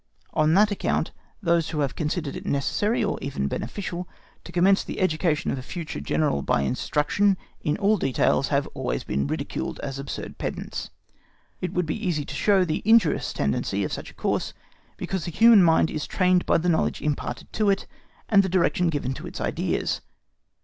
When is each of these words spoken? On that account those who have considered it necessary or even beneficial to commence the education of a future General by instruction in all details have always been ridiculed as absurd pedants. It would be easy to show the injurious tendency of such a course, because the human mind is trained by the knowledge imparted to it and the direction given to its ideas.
On 0.33 0.55
that 0.55 0.71
account 0.71 1.11
those 1.43 1.69
who 1.69 1.81
have 1.81 1.93
considered 1.95 2.35
it 2.35 2.43
necessary 2.47 3.03
or 3.03 3.19
even 3.21 3.47
beneficial 3.47 4.09
to 4.43 4.51
commence 4.51 4.83
the 4.83 4.99
education 4.99 5.51
of 5.51 5.59
a 5.59 5.61
future 5.61 5.99
General 5.99 6.41
by 6.41 6.61
instruction 6.61 7.37
in 7.61 7.77
all 7.77 7.97
details 7.97 8.47
have 8.47 8.65
always 8.73 9.03
been 9.03 9.27
ridiculed 9.27 9.79
as 9.81 9.99
absurd 9.99 10.39
pedants. 10.39 10.89
It 11.61 11.71
would 11.73 11.85
be 11.85 12.03
easy 12.03 12.25
to 12.25 12.33
show 12.33 12.65
the 12.65 12.81
injurious 12.83 13.31
tendency 13.31 13.83
of 13.83 13.93
such 13.93 14.09
a 14.09 14.15
course, 14.15 14.55
because 14.97 15.25
the 15.25 15.31
human 15.31 15.61
mind 15.61 15.91
is 15.91 16.07
trained 16.07 16.47
by 16.47 16.57
the 16.57 16.67
knowledge 16.69 17.03
imparted 17.03 17.53
to 17.53 17.69
it 17.69 17.85
and 18.27 18.41
the 18.41 18.49
direction 18.49 18.89
given 18.89 19.13
to 19.13 19.27
its 19.27 19.39
ideas. 19.39 20.01